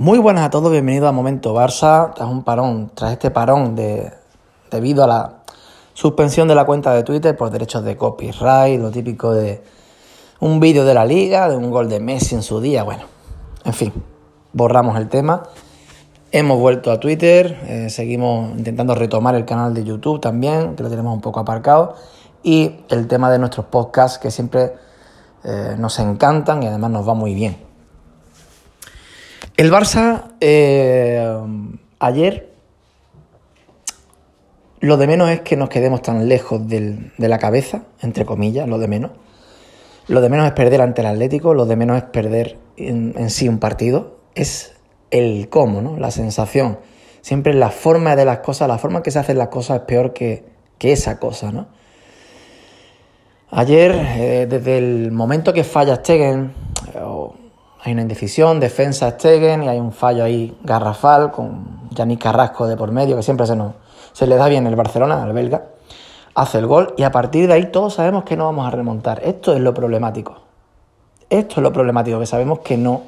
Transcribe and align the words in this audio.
Muy 0.00 0.18
buenas 0.18 0.46
a 0.46 0.48
todos, 0.48 0.72
bienvenidos 0.72 1.10
a 1.10 1.12
Momento 1.12 1.54
Barça. 1.54 2.14
Tras 2.14 2.26
un 2.26 2.42
parón, 2.42 2.90
tras 2.94 3.12
este 3.12 3.30
parón 3.30 3.76
de, 3.76 4.10
debido 4.70 5.04
a 5.04 5.06
la 5.06 5.34
suspensión 5.92 6.48
de 6.48 6.54
la 6.54 6.64
cuenta 6.64 6.94
de 6.94 7.02
Twitter 7.02 7.36
por 7.36 7.50
derechos 7.50 7.84
de 7.84 7.98
copyright, 7.98 8.80
lo 8.80 8.90
típico 8.90 9.34
de 9.34 9.62
un 10.40 10.58
vídeo 10.58 10.86
de 10.86 10.94
la 10.94 11.04
liga, 11.04 11.50
de 11.50 11.56
un 11.58 11.70
gol 11.70 11.90
de 11.90 12.00
Messi 12.00 12.34
en 12.34 12.42
su 12.42 12.62
día, 12.62 12.82
bueno, 12.82 13.02
en 13.66 13.74
fin, 13.74 13.92
borramos 14.54 14.96
el 14.96 15.10
tema. 15.10 15.42
Hemos 16.32 16.58
vuelto 16.58 16.90
a 16.92 16.98
Twitter, 16.98 17.60
eh, 17.64 17.90
seguimos 17.90 18.56
intentando 18.56 18.94
retomar 18.94 19.34
el 19.34 19.44
canal 19.44 19.74
de 19.74 19.84
YouTube 19.84 20.18
también, 20.18 20.76
que 20.76 20.82
lo 20.82 20.88
tenemos 20.88 21.12
un 21.12 21.20
poco 21.20 21.40
aparcado, 21.40 21.94
y 22.42 22.76
el 22.88 23.06
tema 23.06 23.30
de 23.30 23.38
nuestros 23.38 23.66
podcasts 23.66 24.18
que 24.18 24.30
siempre 24.30 24.72
eh, 25.44 25.76
nos 25.78 25.98
encantan 25.98 26.62
y 26.62 26.68
además 26.68 26.90
nos 26.90 27.06
va 27.06 27.12
muy 27.12 27.34
bien. 27.34 27.69
El 29.60 29.70
Barça 29.70 30.36
eh, 30.40 31.22
ayer 31.98 32.48
lo 34.80 34.96
de 34.96 35.06
menos 35.06 35.28
es 35.28 35.42
que 35.42 35.54
nos 35.54 35.68
quedemos 35.68 36.00
tan 36.00 36.30
lejos 36.30 36.66
de 36.66 37.10
la 37.18 37.38
cabeza, 37.38 37.82
entre 38.00 38.24
comillas, 38.24 38.66
lo 38.66 38.78
de 38.78 38.88
menos. 38.88 39.10
Lo 40.08 40.22
de 40.22 40.30
menos 40.30 40.46
es 40.46 40.52
perder 40.52 40.80
ante 40.80 41.02
el 41.02 41.08
Atlético, 41.08 41.52
lo 41.52 41.66
de 41.66 41.76
menos 41.76 41.98
es 41.98 42.04
perder 42.04 42.56
en, 42.78 43.28
sí 43.28 43.50
un 43.50 43.58
partido. 43.58 44.20
Es 44.34 44.72
el 45.10 45.50
cómo, 45.50 45.82
¿no? 45.82 45.98
La 45.98 46.10
sensación. 46.10 46.78
Siempre 47.20 47.52
la 47.52 47.68
forma 47.68 48.16
de 48.16 48.24
las 48.24 48.38
cosas, 48.38 48.66
la 48.66 48.78
forma 48.78 49.00
en 49.00 49.02
que 49.02 49.10
se 49.10 49.18
hacen 49.18 49.36
las 49.36 49.48
cosas 49.48 49.80
es 49.80 49.82
peor 49.84 50.14
que, 50.14 50.42
esa 50.78 51.18
cosa, 51.18 51.52
¿no? 51.52 51.68
Ayer, 53.50 53.92
eh, 53.94 54.46
desde 54.48 54.78
el 54.78 55.12
momento 55.12 55.52
que 55.52 55.64
falla 55.64 55.96
Stegen, 55.96 56.54
hay 57.82 57.92
una 57.92 58.02
indecisión, 58.02 58.60
defensa 58.60 59.10
Stegen 59.10 59.62
y 59.62 59.68
hay 59.68 59.78
un 59.78 59.92
fallo 59.92 60.24
ahí 60.24 60.56
garrafal 60.62 61.30
con 61.30 61.88
Yannick 61.90 62.20
Carrasco 62.20 62.66
de 62.66 62.76
por 62.76 62.92
medio, 62.92 63.16
que 63.16 63.22
siempre 63.22 63.46
se, 63.46 63.56
nos, 63.56 63.72
se 64.12 64.26
le 64.26 64.36
da 64.36 64.48
bien 64.48 64.66
el 64.66 64.76
Barcelona, 64.76 65.22
al 65.22 65.32
belga. 65.32 65.64
Hace 66.34 66.58
el 66.58 66.66
gol 66.66 66.94
y 66.96 67.04
a 67.04 67.10
partir 67.10 67.48
de 67.48 67.54
ahí 67.54 67.66
todos 67.70 67.94
sabemos 67.94 68.24
que 68.24 68.36
no 68.36 68.44
vamos 68.44 68.66
a 68.66 68.70
remontar. 68.70 69.22
Esto 69.24 69.54
es 69.54 69.60
lo 69.60 69.72
problemático. 69.72 70.36
Esto 71.30 71.56
es 71.56 71.62
lo 71.62 71.72
problemático, 71.72 72.18
que 72.20 72.26
sabemos 72.26 72.58
que 72.60 72.76
no 72.76 73.02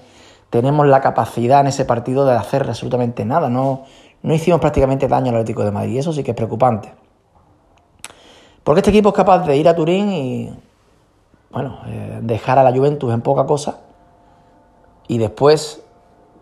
tenemos 0.49 0.87
la 0.87 1.01
capacidad 1.01 1.61
en 1.61 1.67
ese 1.67 1.85
partido 1.85 2.25
de 2.25 2.33
hacer 2.33 2.67
absolutamente 2.67 3.25
nada. 3.25 3.51
No, 3.51 3.85
no 4.23 4.35
hicimos 4.35 4.61
prácticamente 4.61 5.07
daño 5.07 5.31
al 5.31 5.37
Atlético 5.37 5.65
de 5.65 5.71
Madrid. 5.71 5.95
Y 5.95 5.99
eso 5.99 6.13
sí 6.13 6.23
que 6.23 6.31
es 6.31 6.37
preocupante. 6.37 6.95
Porque 8.65 8.81
este 8.81 8.91
equipo 8.91 9.11
es 9.11 9.15
capaz 9.15 9.41
de 9.47 9.57
ir 9.57 9.69
a 9.69 9.75
Turín 9.75 10.13
y, 10.13 10.53
bueno, 11.51 11.79
eh, 11.87 12.21
dejar 12.23 12.59
a 12.59 12.63
la 12.63 12.73
Juventus 12.73 13.13
en 13.13 13.21
poca 13.21 13.45
cosa 13.45 13.79
y 15.13 15.19
después 15.19 15.83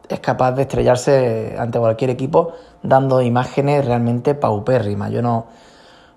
es 0.08 0.20
capaz 0.20 0.52
de 0.52 0.62
estrellarse 0.62 1.56
ante 1.58 1.80
cualquier 1.80 2.10
equipo 2.10 2.52
dando 2.84 3.20
imágenes 3.20 3.84
realmente 3.84 4.36
paupérrimas. 4.36 5.10
Yo 5.10 5.22
no, 5.22 5.46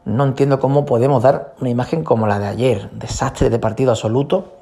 no 0.05 0.23
entiendo 0.23 0.59
cómo 0.59 0.85
podemos 0.85 1.23
dar 1.23 1.55
una 1.59 1.71
imagen 1.71 2.03
como 2.03 2.27
la 2.27 2.37
de 2.37 2.45
ayer, 2.45 2.91
desastre 2.91 3.49
de 3.49 3.57
partido 3.57 3.89
absoluto. 3.89 4.53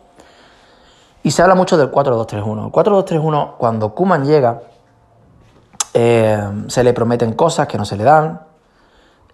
Y 1.22 1.32
se 1.32 1.42
habla 1.42 1.54
mucho 1.54 1.76
del 1.76 1.92
4-2-3-1. 1.92 2.68
El 2.68 2.72
4-2-3-1, 2.72 3.58
cuando 3.58 3.94
Kuman 3.94 4.26
llega, 4.26 4.62
eh, 5.94 6.42
se 6.68 6.86
le 6.86 6.94
prometen 6.94 7.34
cosas 7.34 7.68
que 7.68 7.78
no 7.78 7.84
se 7.84 7.98
le 7.98 8.06
dan. 8.06 8.40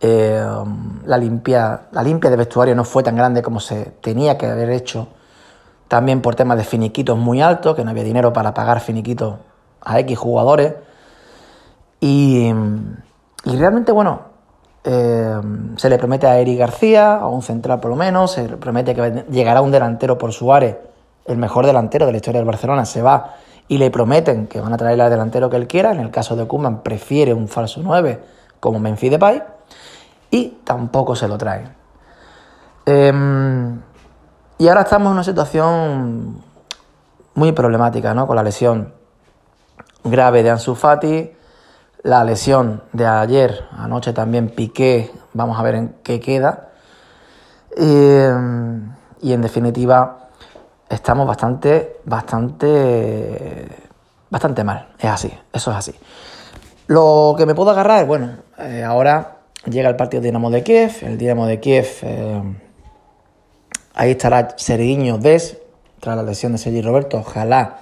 Eh, 0.02 0.44
la, 1.06 1.18
limpia, 1.20 1.90
la 1.92 2.02
limpia 2.02 2.32
de 2.32 2.38
vestuario 2.38 2.74
no 2.74 2.84
fue 2.84 3.04
tan 3.04 3.16
grande 3.16 3.44
como 3.44 3.60
se 3.60 3.86
tenía 4.02 4.36
que 4.36 4.48
haber 4.48 4.72
hecho 4.72 5.10
también 5.88 6.22
por 6.22 6.36
temas 6.36 6.58
de 6.58 6.64
finiquitos 6.64 7.18
muy 7.18 7.42
altos, 7.42 7.76
que 7.76 7.84
no 7.84 7.92
había 7.92 8.04
dinero 8.04 8.34
para 8.34 8.54
pagar 8.54 8.80
finiquitos 8.80 9.36
a 9.82 10.00
X 10.00 10.18
jugadores. 10.18 10.74
Y, 12.00 12.52
realmente, 13.46 13.92
bueno, 13.92 14.22
eh, 14.84 15.42
se 15.78 15.90
le 15.90 15.98
promete 15.98 16.28
a 16.28 16.40
Eric 16.40 16.60
García, 16.60 17.16
a 17.16 17.28
un 17.28 17.42
central 17.42 17.80
por 17.80 17.92
lo 17.92 17.98
menos, 17.98 18.32
se 18.34 18.48
le 18.48 18.58
promete 18.58 18.94
que 18.94 19.26
llegará 19.30 19.62
un 19.62 19.72
delantero 19.72 20.18
por 20.18 20.32
Suárez, 20.32 20.78
el 21.26 21.38
mejor 21.38 21.66
delantero 21.66 22.06
de 22.06 22.12
la 22.12 22.18
historia 22.18 22.40
del 22.40 22.48
Barcelona, 22.48 22.86
se 22.86 23.02
va 23.02 23.36
y 23.68 23.78
le 23.78 23.92
prometen 23.92 24.48
que 24.48 24.62
van 24.62 24.74
a 24.74 24.78
traerle 24.78 25.04
al 25.04 25.10
delantero 25.10 25.50
que 25.50 25.58
él 25.58 25.68
quiera. 25.68 25.92
En 25.92 26.00
el 26.00 26.12
caso 26.12 26.36
de 26.36 26.46
Kuman 26.46 26.84
prefiere 26.84 27.34
un 27.34 27.48
falso 27.48 27.82
9 27.84 28.20
como 28.60 28.80
Memphis 28.80 29.12
Depay 29.12 29.44
y 30.32 30.60
tampoco 30.64 31.16
se 31.16 31.28
lo 31.28 31.38
traen. 31.38 31.76
Em, 32.86 33.82
y 34.58 34.68
ahora 34.68 34.82
estamos 34.82 35.08
en 35.08 35.14
una 35.14 35.24
situación 35.24 36.42
muy 37.36 37.52
problemática, 37.52 38.14
¿no? 38.14 38.26
Con 38.28 38.36
la 38.36 38.44
lesión 38.44 38.94
grave 40.04 40.44
de 40.44 40.50
Ansu 40.50 40.76
Fati, 40.76 41.32
la 42.04 42.24
lesión 42.24 42.84
de 42.94 43.06
ayer, 43.06 43.66
anoche 43.72 44.14
también 44.14 44.50
Piqué, 44.50 45.12
vamos 45.34 45.60
a 45.60 45.64
ver 45.64 45.76
en 45.76 45.96
qué 46.04 46.20
queda. 46.20 46.70
y 47.78 49.34
en 49.34 49.42
definitiva, 49.42 50.30
estamos 50.90 51.28
bastante, 51.28 51.98
bastante, 52.06 53.68
bastante 54.30 54.64
mal. 54.64 54.90
Es 54.98 55.10
así, 55.10 55.34
eso 55.54 55.72
es 55.72 55.78
así. 55.78 55.96
Lo 56.88 57.36
que 57.38 57.46
me 57.46 57.54
puedo 57.54 57.72
agarrar 57.72 58.06
bueno, 58.06 58.38
eh, 58.58 58.84
ahora 58.84 59.40
llega 59.66 59.90
el 59.90 59.96
partido 59.96 60.22
de 60.22 60.30
Dinamo 60.30 60.50
de 60.50 60.64
Kiev, 60.64 60.98
el 61.02 61.18
Dinamo 61.18 61.46
de 61.46 61.60
Kiev 61.60 61.88
eh, 62.02 62.42
Ahí 64.00 64.12
estará 64.12 64.50
Serguiño 64.58 65.18
Des, 65.18 65.58
tras 66.00 66.16
la 66.16 66.22
lesión 66.22 66.52
de 66.52 66.60
Sergi 66.60 66.84
Roberto. 66.84 67.18
Ojalá 67.18 67.80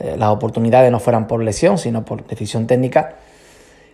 eh, 0.00 0.16
las 0.18 0.30
oportunidades 0.30 0.90
no 0.90 0.98
fueran 0.98 1.28
por 1.28 1.44
lesión, 1.44 1.78
sino 1.78 2.04
por 2.04 2.26
decisión 2.26 2.66
técnica. 2.66 3.14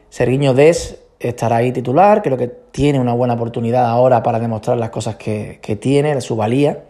Serguiño 0.08 0.54
Des 0.54 0.98
estará 1.20 1.56
ahí 1.56 1.70
titular, 1.70 2.22
creo 2.22 2.38
que 2.38 2.48
tiene 2.48 2.98
una 2.98 3.12
buena 3.12 3.34
oportunidad 3.34 3.84
ahora 3.84 4.22
para 4.22 4.40
demostrar 4.40 4.78
las 4.78 4.88
cosas 4.88 5.16
que, 5.16 5.78
tiene, 5.78 6.18
su 6.22 6.34
valía. 6.34 6.84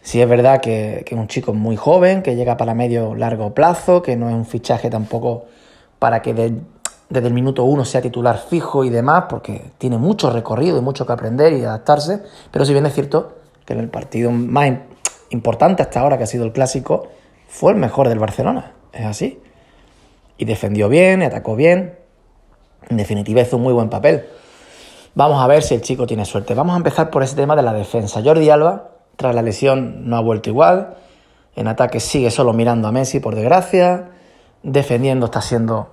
Si 0.00 0.22
es 0.22 0.28
verdad 0.28 0.62
que, 0.62 1.04
es 1.06 1.12
un 1.12 1.28
chico 1.28 1.52
muy 1.52 1.76
joven, 1.76 2.22
que 2.22 2.34
llega 2.34 2.56
para 2.56 2.72
medio 2.72 3.14
largo 3.14 3.52
plazo, 3.52 4.00
que 4.00 4.16
no 4.16 4.30
es 4.30 4.34
un 4.34 4.46
fichaje 4.46 4.88
tampoco 4.88 5.44
para 5.98 6.22
que 6.22 6.32
desde 6.32 7.28
el 7.28 7.34
minuto 7.34 7.64
uno 7.64 7.84
sea 7.84 8.00
titular 8.00 8.38
fijo 8.38 8.84
y 8.84 8.88
demás, 8.88 9.24
porque 9.28 9.72
tiene 9.76 9.98
mucho 9.98 10.30
recorrido 10.30 10.78
y 10.78 10.80
mucho 10.80 11.04
que 11.04 11.12
aprender 11.12 11.52
y 11.52 11.62
adaptarse, 11.62 12.22
pero 12.50 12.64
si 12.64 12.72
bien 12.72 12.86
es 12.86 12.94
cierto 12.94 13.41
que 13.64 13.72
en 13.72 13.80
el 13.80 13.88
partido 13.88 14.30
más 14.30 14.72
importante 15.30 15.82
hasta 15.82 16.00
ahora, 16.00 16.18
que 16.18 16.24
ha 16.24 16.26
sido 16.26 16.44
el 16.44 16.52
clásico, 16.52 17.08
fue 17.48 17.72
el 17.72 17.78
mejor 17.78 18.08
del 18.08 18.18
Barcelona. 18.18 18.72
Es 18.92 19.06
así. 19.06 19.40
Y 20.36 20.44
defendió 20.44 20.88
bien, 20.88 21.22
atacó 21.22 21.56
bien. 21.56 21.98
En 22.88 22.96
definitiva, 22.96 23.40
hizo 23.40 23.56
un 23.56 23.62
muy 23.62 23.72
buen 23.72 23.90
papel. 23.90 24.26
Vamos 25.14 25.42
a 25.42 25.46
ver 25.46 25.62
si 25.62 25.74
el 25.74 25.82
chico 25.82 26.06
tiene 26.06 26.24
suerte. 26.24 26.54
Vamos 26.54 26.74
a 26.74 26.78
empezar 26.78 27.10
por 27.10 27.22
ese 27.22 27.36
tema 27.36 27.54
de 27.54 27.62
la 27.62 27.72
defensa. 27.72 28.22
Jordi 28.24 28.48
Alba, 28.48 28.92
tras 29.16 29.34
la 29.34 29.42
lesión, 29.42 30.08
no 30.08 30.16
ha 30.16 30.20
vuelto 30.20 30.48
igual. 30.48 30.96
En 31.54 31.68
ataque 31.68 32.00
sigue 32.00 32.30
solo 32.30 32.54
mirando 32.54 32.88
a 32.88 32.92
Messi, 32.92 33.20
por 33.20 33.34
desgracia. 33.34 34.10
Defendiendo 34.62 35.26
está 35.26 35.42
siendo 35.42 35.90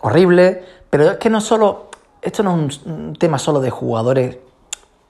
horrible. 0.00 0.62
Pero 0.88 1.10
es 1.12 1.16
que 1.18 1.28
no 1.28 1.40
solo. 1.40 1.90
Esto 2.22 2.42
no 2.42 2.66
es 2.66 2.82
un 2.84 3.14
tema 3.16 3.38
solo 3.38 3.60
de 3.60 3.70
jugadores. 3.70 4.38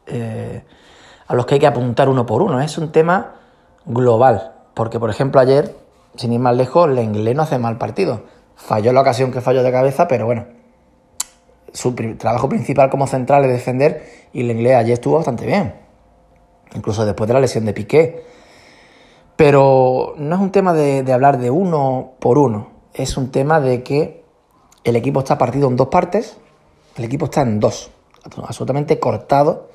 Eh, 0.06 0.64
a 1.32 1.34
los 1.34 1.46
que 1.46 1.54
hay 1.54 1.60
que 1.60 1.66
apuntar 1.66 2.10
uno 2.10 2.26
por 2.26 2.42
uno. 2.42 2.60
Es 2.60 2.76
un 2.76 2.92
tema 2.92 3.36
global. 3.86 4.52
Porque, 4.74 5.00
por 5.00 5.08
ejemplo, 5.08 5.40
ayer, 5.40 5.74
sin 6.14 6.30
ir 6.34 6.40
más 6.40 6.54
lejos, 6.54 6.90
Lenglet 6.90 7.34
no 7.34 7.42
hace 7.42 7.58
mal 7.58 7.78
partido. 7.78 8.24
Falló 8.54 8.92
la 8.92 9.00
ocasión 9.00 9.32
que 9.32 9.40
falló 9.40 9.62
de 9.62 9.72
cabeza, 9.72 10.06
pero 10.06 10.26
bueno, 10.26 10.44
su 11.72 11.94
trabajo 12.18 12.50
principal 12.50 12.90
como 12.90 13.06
central 13.06 13.46
es 13.46 13.50
defender 13.50 14.28
y 14.34 14.42
Lenglet 14.42 14.74
ayer 14.74 14.92
estuvo 14.92 15.16
bastante 15.16 15.46
bien. 15.46 15.74
Incluso 16.74 17.06
después 17.06 17.28
de 17.28 17.34
la 17.34 17.40
lesión 17.40 17.64
de 17.64 17.72
Piqué. 17.72 18.24
Pero 19.34 20.12
no 20.18 20.36
es 20.36 20.40
un 20.42 20.52
tema 20.52 20.74
de, 20.74 21.02
de 21.02 21.12
hablar 21.14 21.38
de 21.38 21.50
uno 21.50 22.12
por 22.18 22.36
uno. 22.36 22.72
Es 22.92 23.16
un 23.16 23.30
tema 23.30 23.58
de 23.58 23.82
que 23.82 24.22
el 24.84 24.96
equipo 24.96 25.20
está 25.20 25.38
partido 25.38 25.66
en 25.68 25.76
dos 25.76 25.88
partes. 25.88 26.36
El 26.94 27.04
equipo 27.04 27.24
está 27.24 27.40
en 27.40 27.58
dos. 27.58 27.90
Absolutamente 28.46 29.00
cortado 29.00 29.72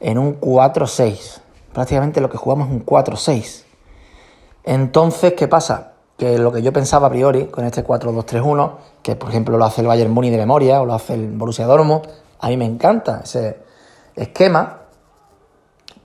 en 0.00 0.18
un 0.18 0.40
4-6. 0.40 1.40
Prácticamente 1.72 2.20
lo 2.20 2.30
que 2.30 2.36
jugamos 2.36 2.68
es 2.68 2.74
un 2.74 2.84
4-6. 2.84 3.64
Entonces, 4.64 5.34
¿qué 5.34 5.48
pasa? 5.48 5.92
Que 6.16 6.38
lo 6.38 6.52
que 6.52 6.62
yo 6.62 6.72
pensaba 6.72 7.06
a 7.06 7.10
priori 7.10 7.46
con 7.46 7.64
este 7.64 7.84
4-2-3-1, 7.84 8.72
que 9.02 9.16
por 9.16 9.30
ejemplo 9.30 9.56
lo 9.56 9.64
hace 9.64 9.80
el 9.80 9.86
Bayern 9.86 10.10
Muni 10.10 10.30
de 10.30 10.38
memoria 10.38 10.80
o 10.80 10.86
lo 10.86 10.94
hace 10.94 11.14
el 11.14 11.28
Borussia 11.28 11.66
Dortmund, 11.66 12.02
a 12.40 12.48
mí 12.48 12.56
me 12.56 12.66
encanta 12.66 13.20
ese 13.24 13.58
esquema, 14.14 14.78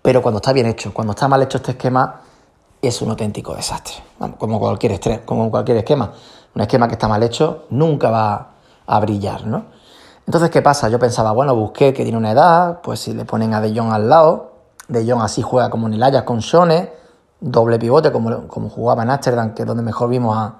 pero 0.01 0.21
cuando 0.21 0.37
está 0.37 0.53
bien 0.53 0.67
hecho, 0.67 0.93
cuando 0.93 1.11
está 1.11 1.27
mal 1.27 1.41
hecho 1.41 1.57
este 1.57 1.71
esquema, 1.71 2.21
es 2.81 3.01
un 3.01 3.09
auténtico 3.09 3.55
desastre. 3.55 3.95
como, 4.37 4.59
cualquier 4.59 5.23
como 5.25 5.49
cualquier 5.49 5.77
esquema. 5.77 6.13
Un 6.53 6.61
esquema 6.61 6.87
que 6.87 6.93
está 6.93 7.07
mal 7.07 7.23
hecho 7.23 7.65
nunca 7.69 8.11
va 8.11 8.51
a 8.85 8.99
brillar, 8.99 9.47
¿no? 9.47 9.65
Entonces, 10.25 10.49
¿qué 10.49 10.61
pasa? 10.61 10.89
Yo 10.89 10.99
pensaba, 10.99 11.31
bueno, 11.31 11.55
busqué 11.55 11.93
que 11.93 12.03
tiene 12.03 12.17
una 12.17 12.31
edad, 12.31 12.79
pues 12.81 13.01
si 13.01 13.13
le 13.13 13.25
ponen 13.25 13.53
a 13.53 13.61
De 13.61 13.77
Jong 13.77 13.91
al 13.91 14.09
lado, 14.09 14.53
De 14.87 15.09
Jong 15.09 15.21
así 15.21 15.41
juega 15.41 15.69
como 15.69 15.87
en 15.87 15.93
el 15.93 16.03
Ajax 16.03 16.23
con 16.23 16.41
Sone, 16.41 16.93
doble 17.39 17.77
pivote 17.77 18.11
como, 18.11 18.47
como 18.47 18.69
jugaba 18.69 19.03
en 19.03 19.09
Amsterdam, 19.09 19.53
que 19.53 19.63
es 19.63 19.67
donde 19.67 19.83
mejor 19.83 20.09
vimos 20.09 20.37
a, 20.37 20.55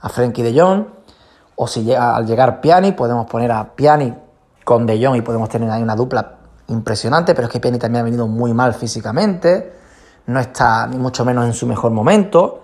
a 0.00 0.08
Frenkie 0.08 0.42
de 0.42 0.60
Jong, 0.60 0.86
o 1.54 1.66
si 1.68 1.84
llega, 1.84 2.16
al 2.16 2.26
llegar 2.26 2.60
Piani, 2.60 2.92
podemos 2.92 3.26
poner 3.26 3.52
a 3.52 3.74
Piani 3.74 4.12
con 4.64 4.86
De 4.86 5.04
Jong 5.04 5.16
y 5.16 5.22
podemos 5.22 5.48
tener 5.48 5.70
ahí 5.70 5.82
una 5.82 5.94
dupla 5.94 6.32
impresionante, 6.68 7.34
pero 7.34 7.46
es 7.46 7.52
que 7.52 7.60
Piani 7.60 7.78
también 7.78 8.00
ha 8.00 8.04
venido 8.04 8.26
muy 8.26 8.52
mal 8.52 8.74
físicamente, 8.74 9.72
no 10.26 10.40
está 10.40 10.88
ni 10.88 10.96
mucho 10.96 11.24
menos 11.24 11.46
en 11.46 11.52
su 11.52 11.66
mejor 11.66 11.92
momento. 11.92 12.62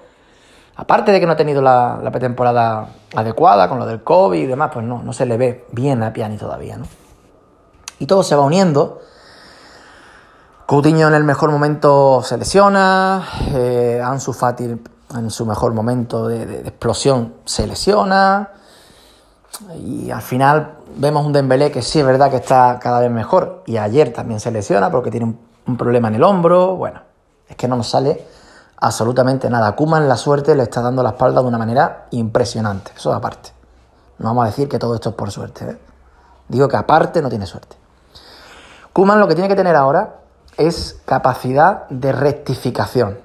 Aparte 0.77 1.13
de 1.13 1.21
que 1.21 1.27
no 1.27 1.33
ha 1.33 1.37
tenido 1.37 1.61
la, 1.61 2.01
pretemporada 2.11 2.89
adecuada 3.15 3.69
con 3.69 3.79
lo 3.79 3.87
del 3.87 4.03
COVID 4.03 4.39
y 4.39 4.47
demás, 4.47 4.71
pues 4.73 4.85
no, 4.85 5.03
no 5.03 5.13
se 5.13 5.27
le 5.27 5.37
ve 5.37 5.67
bien 5.73 6.03
a 6.03 6.13
Piani 6.13 6.39
todavía, 6.39 6.79
¿no? 6.79 6.87
Y 7.99 8.07
todo 8.07 8.23
se 8.23 8.35
va 8.35 8.43
uniendo. 8.43 9.01
Coutinho 10.67 11.09
en 11.09 11.15
el 11.15 11.25
mejor 11.25 11.51
momento 11.51 12.23
se 12.23 12.39
lesiona, 12.39 13.23
eh, 13.53 14.01
Ansu 14.03 14.33
Fati 14.33 14.75
en 15.15 15.31
su 15.31 15.45
mejor 15.45 15.75
momento 15.75 16.27
de, 16.29 16.61
explosión 16.61 17.35
se 17.45 17.67
lesiona 17.67 18.51
y 19.79 20.11
al 20.11 20.23
final 20.23 20.79
vemos 20.97 21.27
un 21.27 21.35
Dembélé 21.35 21.71
que 21.71 21.83
sí 21.83 22.01
es 22.01 22.07
verdad 22.07 22.31
que 22.31 22.37
está 22.37 22.79
cada 22.81 23.01
vez 23.01 23.11
mejor 23.11 23.63
y 23.67 23.77
ayer 23.77 24.13
también 24.13 24.41
se 24.41 24.51
lesiona 24.51 24.91
porque 24.91 25.11
tiene 25.11 25.27
un, 25.27 25.39
un 25.67 25.77
problema 25.77 26.09
en 26.09 26.15
el 26.15 26.23
hombro, 26.23 26.77
bueno, 26.77 27.03
es 27.49 27.57
que 27.57 27.69
no 27.69 27.77
nos 27.77 27.89
sale 27.89 28.25
absolutamente 28.83 29.49
nada. 29.49 29.77
Kuman 29.77 30.09
la 30.09 30.17
suerte 30.17 30.57
le 30.57 30.65
está 30.65 30.83
dando 30.83 31.05
la 31.05 31.11
espalda 31.11 31.41
de 31.41 31.47
una 31.47 31.59
manera 31.59 32.09
impresionante. 32.11 32.91
Eso 32.97 33.15
aparte. 33.15 33.51
No 34.19 34.27
vamos 34.27 34.45
a 34.45 34.47
decir 34.49 34.69
que 34.69 34.79
todo 34.79 34.95
esto 34.95 35.11
es 35.11 35.15
por 35.15 35.31
suerte. 35.31 35.65
¿eh? 35.65 35.79
Digo 36.49 36.67
que 36.67 36.77
aparte 36.77 37.23
no 37.23 37.29
tiene 37.29 37.47
suerte. 37.47 37.77
Kuman 38.93 39.21
lo 39.21 39.29
que 39.29 39.35
tiene 39.35 39.49
que 39.49 39.55
tener 39.55 39.77
ahora 39.77 40.17
es 40.57 41.01
capacidad 41.05 41.89
de 41.91 42.11
rectificación. 42.11 43.21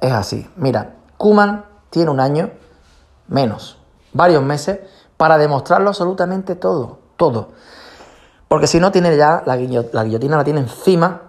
Es 0.00 0.12
así. 0.12 0.50
Mira, 0.56 0.96
Kuman 1.16 1.64
tiene 1.90 2.10
un 2.10 2.18
año 2.18 2.50
menos, 3.28 3.78
varios 4.12 4.42
meses, 4.42 4.80
para 5.16 5.38
demostrarlo 5.38 5.90
absolutamente 5.90 6.56
todo. 6.56 6.98
Todo. 7.16 7.50
Porque 8.48 8.66
si 8.66 8.80
no, 8.80 8.90
tiene 8.90 9.16
ya 9.16 9.44
la, 9.46 9.56
la 9.56 10.04
guillotina 10.04 10.36
la 10.36 10.44
tiene 10.44 10.60
encima 10.60 11.23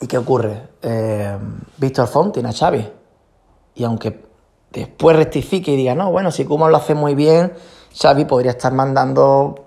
¿Y 0.00 0.06
qué 0.06 0.18
ocurre? 0.18 0.68
Eh, 0.82 1.36
Víctor 1.76 2.06
Font 2.06 2.32
tiene 2.32 2.50
a 2.50 2.52
Xavi. 2.52 2.92
Y 3.74 3.84
aunque 3.84 4.24
después 4.70 5.16
rectifique 5.16 5.72
y 5.72 5.76
diga, 5.76 5.94
no, 5.94 6.10
bueno, 6.10 6.30
si 6.30 6.44
Kuman 6.44 6.70
lo 6.70 6.76
hace 6.76 6.94
muy 6.94 7.14
bien, 7.14 7.52
Xavi 8.00 8.24
podría 8.24 8.52
estar 8.52 8.72
mandando 8.72 9.66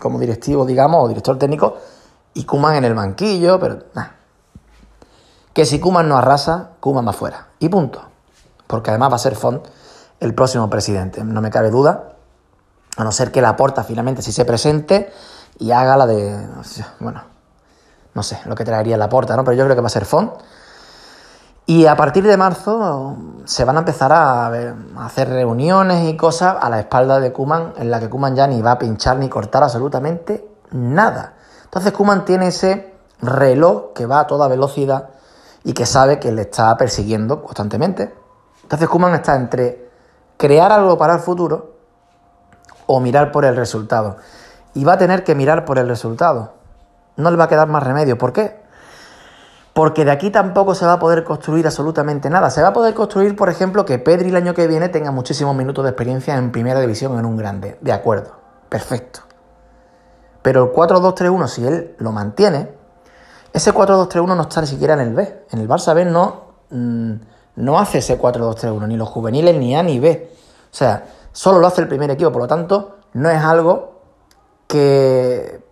como 0.00 0.18
directivo, 0.18 0.64
digamos, 0.64 1.04
o 1.04 1.08
director 1.08 1.38
técnico, 1.38 1.76
y 2.34 2.44
Kuman 2.44 2.76
en 2.76 2.84
el 2.84 2.94
banquillo, 2.94 3.58
pero 3.58 3.84
nada. 3.94 4.16
Que 5.52 5.64
si 5.64 5.80
Kuman 5.80 6.08
no 6.08 6.16
arrasa, 6.16 6.70
Kuman 6.80 7.06
va 7.06 7.12
fuera. 7.12 7.48
Y 7.58 7.68
punto. 7.68 8.02
Porque 8.66 8.90
además 8.90 9.12
va 9.12 9.16
a 9.16 9.18
ser 9.18 9.34
Font 9.34 9.66
el 10.20 10.34
próximo 10.34 10.70
presidente. 10.70 11.24
No 11.24 11.40
me 11.40 11.50
cabe 11.50 11.70
duda. 11.70 12.14
A 12.96 13.04
no 13.04 13.12
ser 13.12 13.32
que 13.32 13.40
la 13.40 13.56
porta 13.56 13.82
finalmente 13.82 14.22
si 14.22 14.32
se 14.32 14.44
presente 14.44 15.10
y 15.58 15.72
haga 15.72 15.96
la 15.96 16.06
de. 16.06 16.46
Bueno, 17.00 17.22
no 18.14 18.22
sé 18.22 18.40
lo 18.46 18.54
que 18.54 18.64
traería 18.64 18.96
la 18.96 19.08
porta, 19.08 19.36
¿no? 19.36 19.44
Pero 19.44 19.56
yo 19.56 19.64
creo 19.64 19.76
que 19.76 19.82
va 19.82 19.86
a 19.86 19.90
ser 19.90 20.04
Font. 20.04 20.32
Y 21.66 21.86
a 21.86 21.94
partir 21.94 22.26
de 22.26 22.36
marzo 22.36 23.16
se 23.44 23.64
van 23.64 23.76
a 23.76 23.80
empezar 23.80 24.12
a, 24.12 24.50
hacer 25.04 25.28
reuniones 25.28 26.08
y 26.08 26.16
cosas 26.16 26.56
a 26.60 26.68
la 26.68 26.80
espalda 26.80 27.20
de 27.20 27.32
Kuman, 27.32 27.74
en 27.76 27.90
la 27.90 28.00
que 28.00 28.10
Kuman 28.10 28.34
ya 28.34 28.48
ni 28.48 28.60
va 28.60 28.72
a 28.72 28.78
pinchar 28.78 29.18
ni 29.18 29.28
cortar 29.28 29.62
absolutamente 29.62 30.48
nada. 30.72 31.34
Entonces 31.64 31.92
Kuman 31.92 32.24
tiene 32.24 32.48
ese 32.48 32.92
reloj 33.22 33.92
que 33.94 34.06
va 34.06 34.20
a 34.20 34.26
toda 34.26 34.48
velocidad 34.48 35.10
y 35.62 35.72
que 35.72 35.86
sabe 35.86 36.18
que 36.18 36.32
le 36.32 36.42
está 36.42 36.76
persiguiendo 36.76 37.40
constantemente. 37.42 38.12
Entonces 38.64 38.88
Kuman 38.88 39.14
está 39.14 39.36
entre 39.36 39.90
crear 40.36 40.72
algo 40.72 40.98
para 40.98 41.14
el 41.14 41.20
futuro 41.20 41.76
o 42.86 42.98
mirar 42.98 43.30
por 43.30 43.44
el 43.44 43.54
resultado. 43.54 44.16
Y 44.74 44.82
va 44.82 44.94
a 44.94 44.98
tener 44.98 45.22
que 45.22 45.36
mirar 45.36 45.64
por 45.64 45.78
el 45.78 45.86
resultado 45.86 46.59
no 47.16 47.30
le 47.30 47.36
va 47.36 47.44
a 47.44 47.48
quedar 47.48 47.68
más 47.68 47.82
remedio. 47.82 48.18
¿Por 48.18 48.32
qué? 48.32 48.60
Porque 49.72 50.04
de 50.04 50.10
aquí 50.10 50.30
tampoco 50.30 50.74
se 50.74 50.84
va 50.84 50.94
a 50.94 50.98
poder 50.98 51.24
construir 51.24 51.66
absolutamente 51.66 52.28
nada. 52.28 52.50
Se 52.50 52.60
va 52.62 52.68
a 52.68 52.72
poder 52.72 52.94
construir, 52.94 53.36
por 53.36 53.48
ejemplo, 53.48 53.84
que 53.84 53.98
Pedri 53.98 54.30
el 54.30 54.36
año 54.36 54.54
que 54.54 54.66
viene 54.66 54.88
tenga 54.88 55.10
muchísimos 55.10 55.54
minutos 55.54 55.84
de 55.84 55.90
experiencia 55.90 56.36
en 56.36 56.50
primera 56.52 56.80
división 56.80 57.18
en 57.18 57.24
un 57.24 57.36
grande. 57.36 57.78
De 57.80 57.92
acuerdo, 57.92 58.32
perfecto. 58.68 59.20
Pero 60.42 60.64
el 60.64 60.72
4-2-3-1, 60.72 61.46
si 61.46 61.66
él 61.66 61.94
lo 61.98 62.12
mantiene, 62.12 62.72
ese 63.52 63.72
4-2-3-1 63.72 64.36
no 64.36 64.42
está 64.42 64.60
ni 64.60 64.66
siquiera 64.66 64.94
en 64.94 65.00
el 65.00 65.14
B. 65.14 65.44
En 65.50 65.60
el 65.60 65.68
Barça 65.68 65.94
B 65.94 66.04
no, 66.04 66.44
mm, 66.70 67.12
no 67.56 67.78
hace 67.78 67.98
ese 67.98 68.18
4-2-3-1, 68.18 68.88
ni 68.88 68.96
los 68.96 69.08
juveniles, 69.08 69.56
ni 69.56 69.76
A 69.76 69.82
ni 69.82 70.00
B. 70.00 70.30
O 70.72 70.74
sea, 70.74 71.04
solo 71.32 71.58
lo 71.58 71.66
hace 71.66 71.82
el 71.82 71.88
primer 71.88 72.10
equipo, 72.10 72.32
por 72.32 72.42
lo 72.42 72.48
tanto, 72.48 72.96
no 73.12 73.28
es 73.28 73.42
algo 73.42 74.00
que 74.66 75.69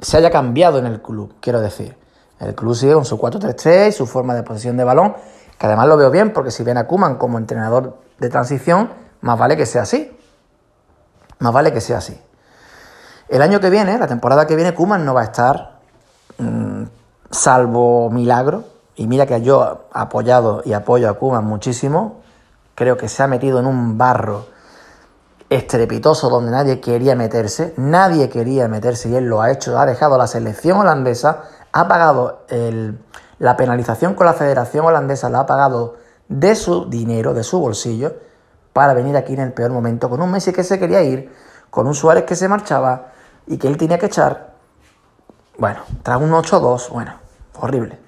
se 0.00 0.16
haya 0.16 0.30
cambiado 0.30 0.78
en 0.78 0.86
el 0.86 1.00
club, 1.00 1.34
quiero 1.40 1.60
decir. 1.60 1.96
El 2.38 2.54
club 2.54 2.74
sigue 2.74 2.94
con 2.94 3.04
su 3.04 3.18
4-3-3 3.18 3.88
y 3.88 3.92
su 3.92 4.06
forma 4.06 4.34
de 4.34 4.42
posesión 4.42 4.76
de 4.76 4.84
balón, 4.84 5.14
que 5.58 5.66
además 5.66 5.88
lo 5.88 5.96
veo 5.96 6.10
bien 6.10 6.32
porque 6.32 6.50
si 6.50 6.62
ven 6.62 6.78
a 6.78 6.86
Kuman 6.86 7.16
como 7.16 7.36
entrenador 7.38 7.98
de 8.18 8.28
transición, 8.30 8.90
más 9.20 9.38
vale 9.38 9.56
que 9.56 9.66
sea 9.66 9.82
así. 9.82 10.16
Más 11.38 11.52
vale 11.52 11.72
que 11.72 11.80
sea 11.80 11.98
así. 11.98 12.18
El 13.28 13.42
año 13.42 13.60
que 13.60 13.70
viene, 13.70 13.98
la 13.98 14.06
temporada 14.06 14.46
que 14.46 14.56
viene, 14.56 14.74
Kuman 14.74 15.04
no 15.04 15.14
va 15.14 15.20
a 15.20 15.24
estar, 15.24 15.80
mm, 16.38 16.84
salvo 17.30 18.10
milagro. 18.10 18.64
Y 18.96 19.06
mira 19.06 19.26
que 19.26 19.40
yo 19.42 19.86
he 19.94 19.98
apoyado 19.98 20.62
y 20.64 20.72
apoyo 20.72 21.08
a 21.08 21.14
Kuman 21.14 21.44
muchísimo. 21.44 22.20
Creo 22.74 22.96
que 22.96 23.08
se 23.08 23.22
ha 23.22 23.26
metido 23.26 23.60
en 23.60 23.66
un 23.66 23.98
barro 23.98 24.46
estrepitoso 25.50 26.30
donde 26.30 26.52
nadie 26.52 26.80
quería 26.80 27.16
meterse, 27.16 27.74
nadie 27.76 28.28
quería 28.28 28.68
meterse 28.68 29.08
y 29.08 29.16
él 29.16 29.24
lo 29.24 29.42
ha 29.42 29.50
hecho, 29.50 29.78
ha 29.78 29.84
dejado 29.84 30.16
la 30.16 30.28
selección 30.28 30.78
holandesa, 30.78 31.42
ha 31.72 31.88
pagado 31.88 32.46
la 33.38 33.56
penalización 33.56 34.14
con 34.14 34.26
la 34.26 34.32
Federación 34.32 34.86
Holandesa, 34.86 35.28
la 35.28 35.40
ha 35.40 35.46
pagado 35.46 35.96
de 36.28 36.54
su 36.54 36.88
dinero, 36.88 37.34
de 37.34 37.42
su 37.42 37.58
bolsillo, 37.58 38.14
para 38.72 38.94
venir 38.94 39.16
aquí 39.16 39.34
en 39.34 39.40
el 39.40 39.52
peor 39.52 39.72
momento, 39.72 40.08
con 40.08 40.22
un 40.22 40.30
Messi 40.30 40.52
que 40.52 40.62
se 40.62 40.78
quería 40.78 41.02
ir, 41.02 41.34
con 41.70 41.86
un 41.88 41.94
Suárez 41.94 42.24
que 42.24 42.36
se 42.36 42.46
marchaba 42.46 43.08
y 43.46 43.56
que 43.56 43.66
él 43.66 43.76
tenía 43.76 43.98
que 43.98 44.06
echar. 44.06 44.54
Bueno, 45.58 45.80
tras 46.02 46.20
un 46.20 46.30
8-2, 46.30 46.90
bueno, 46.90 47.14
horrible. 47.58 47.98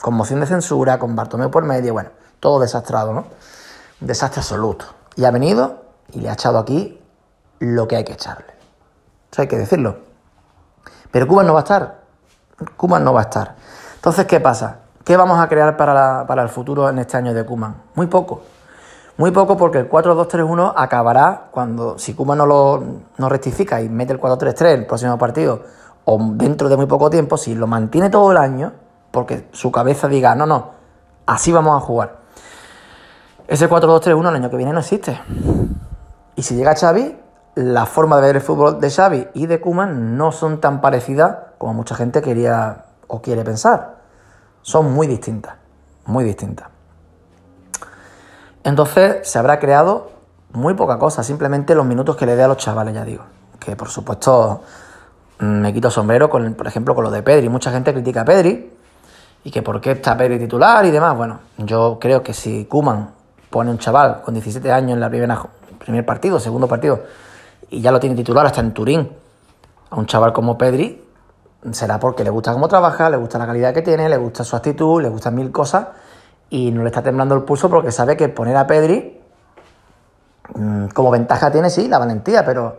Con 0.00 0.14
moción 0.14 0.40
de 0.40 0.46
censura, 0.46 0.98
con 0.98 1.16
Bartomeu 1.16 1.50
por 1.50 1.64
medio, 1.64 1.92
bueno, 1.92 2.10
todo 2.38 2.60
desastrado, 2.60 3.12
¿no? 3.12 3.24
Desastre 4.00 4.40
absoluto. 4.40 4.84
Y 5.16 5.24
ha 5.24 5.30
venido 5.30 5.82
y 6.10 6.20
le 6.20 6.28
ha 6.28 6.34
echado 6.34 6.58
aquí 6.58 7.00
lo 7.58 7.86
que 7.88 7.96
hay 7.96 8.04
que 8.04 8.12
echarle. 8.12 8.52
Eso 9.30 9.42
hay 9.42 9.48
que 9.48 9.58
decirlo. 9.58 9.96
Pero 11.10 11.26
Cuba 11.26 11.42
no 11.42 11.52
va 11.52 11.60
a 11.60 11.62
estar. 11.62 12.02
Cuba 12.76 12.98
no 12.98 13.12
va 13.12 13.20
a 13.20 13.24
estar. 13.24 13.56
Entonces, 13.96 14.26
¿qué 14.26 14.40
pasa? 14.40 14.78
¿Qué 15.04 15.16
vamos 15.16 15.40
a 15.40 15.48
crear 15.48 15.76
para, 15.76 16.42
el 16.42 16.48
futuro 16.48 16.88
en 16.88 16.98
este 16.98 17.16
año 17.16 17.34
de 17.34 17.44
Kuman? 17.44 17.74
Muy 17.94 18.06
poco. 18.06 18.42
Muy 19.16 19.30
poco 19.30 19.56
porque 19.56 19.78
el 19.78 19.90
4-2-3-1 19.90 20.72
acabará 20.76 21.48
cuando, 21.50 21.98
si 21.98 22.14
Kuman 22.14 22.38
no 22.38 22.46
lo 22.46 22.82
no 23.18 23.28
rectifica 23.28 23.80
y 23.80 23.88
mete 23.88 24.12
el 24.12 24.20
4-3-3 24.20 24.66
el 24.66 24.86
próximo 24.86 25.18
partido, 25.18 25.62
o 26.04 26.18
dentro 26.34 26.68
de 26.68 26.76
muy 26.76 26.86
poco 26.86 27.10
tiempo, 27.10 27.36
si 27.36 27.54
lo 27.54 27.66
mantiene 27.66 28.10
todo 28.10 28.30
el 28.32 28.38
año, 28.38 28.72
porque 29.10 29.48
su 29.52 29.70
cabeza 29.70 30.08
diga, 30.08 30.34
no, 30.34 30.46
no, 30.46 30.70
así 31.26 31.52
vamos 31.52 31.76
a 31.76 31.84
jugar. 31.84 32.18
Ese 33.48 33.68
4-2-3-1 33.68 34.28
el 34.28 34.36
año 34.36 34.50
que 34.50 34.56
viene 34.56 34.72
no 34.72 34.80
existe. 34.80 35.20
Y 36.36 36.42
si 36.42 36.56
llega 36.56 36.74
Xavi, 36.74 37.16
la 37.54 37.86
forma 37.86 38.16
de 38.16 38.22
ver 38.22 38.36
el 38.36 38.42
fútbol 38.42 38.80
de 38.80 38.90
Xavi 38.90 39.28
y 39.34 39.46
de 39.46 39.60
Kuman 39.60 40.16
no 40.16 40.32
son 40.32 40.60
tan 40.60 40.80
parecidas 40.80 41.36
como 41.58 41.74
mucha 41.74 41.94
gente 41.94 42.22
quería 42.22 42.86
o 43.06 43.20
quiere 43.20 43.44
pensar. 43.44 43.96
Son 44.62 44.92
muy 44.92 45.06
distintas, 45.06 45.54
muy 46.06 46.24
distintas. 46.24 46.68
Entonces 48.64 49.28
se 49.28 49.38
habrá 49.38 49.58
creado 49.58 50.10
muy 50.52 50.74
poca 50.74 50.98
cosa, 50.98 51.22
simplemente 51.22 51.74
los 51.74 51.84
minutos 51.84 52.16
que 52.16 52.26
le 52.26 52.36
dé 52.36 52.42
a 52.42 52.48
los 52.48 52.56
chavales, 52.56 52.94
ya 52.94 53.04
digo. 53.04 53.24
Que 53.58 53.76
por 53.76 53.88
supuesto 53.88 54.62
mm, 55.38 55.44
me 55.44 55.72
quito 55.72 55.90
sombrero, 55.90 56.30
con, 56.30 56.54
por 56.54 56.66
ejemplo, 56.66 56.94
con 56.94 57.04
lo 57.04 57.10
de 57.10 57.22
Pedri. 57.22 57.48
Mucha 57.48 57.70
gente 57.70 57.92
critica 57.92 58.22
a 58.22 58.24
Pedri 58.24 58.72
y 59.44 59.50
que 59.50 59.62
por 59.62 59.80
qué 59.80 59.92
está 59.92 60.16
Pedri 60.16 60.38
titular 60.38 60.84
y 60.86 60.90
demás. 60.90 61.16
Bueno, 61.16 61.40
yo 61.58 61.98
creo 62.00 62.22
que 62.22 62.32
si 62.32 62.64
Kuman 62.64 63.10
pone 63.50 63.70
un 63.70 63.78
chaval 63.78 64.22
con 64.22 64.34
17 64.34 64.70
años 64.72 64.92
en 64.92 65.00
la 65.00 65.10
primera 65.10 65.36
primer 65.84 66.06
partido, 66.06 66.40
segundo 66.40 66.68
partido, 66.68 67.02
y 67.70 67.80
ya 67.80 67.92
lo 67.92 68.00
tiene 68.00 68.16
titular 68.16 68.46
hasta 68.46 68.60
en 68.60 68.72
Turín, 68.72 69.10
a 69.90 69.96
un 69.96 70.06
chaval 70.06 70.32
como 70.32 70.56
Pedri, 70.56 71.04
será 71.70 71.98
porque 72.00 72.24
le 72.24 72.30
gusta 72.30 72.52
cómo 72.52 72.68
trabaja, 72.68 73.10
le 73.10 73.16
gusta 73.16 73.38
la 73.38 73.46
calidad 73.46 73.74
que 73.74 73.82
tiene, 73.82 74.08
le 74.08 74.16
gusta 74.16 74.44
su 74.44 74.56
actitud, 74.56 75.02
le 75.02 75.08
gustan 75.08 75.34
mil 75.34 75.50
cosas, 75.52 75.88
y 76.50 76.70
no 76.70 76.82
le 76.82 76.88
está 76.88 77.02
temblando 77.02 77.34
el 77.34 77.42
pulso 77.42 77.70
porque 77.70 77.92
sabe 77.92 78.16
que 78.16 78.28
poner 78.28 78.56
a 78.56 78.66
Pedri, 78.66 79.20
mm, 80.54 80.86
como 80.88 81.10
ventaja 81.10 81.50
tiene, 81.50 81.70
sí, 81.70 81.88
la 81.88 81.98
valentía, 81.98 82.44
pero 82.44 82.76